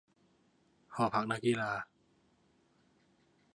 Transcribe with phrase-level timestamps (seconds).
[0.93, 1.71] หอพักนักกีฬา?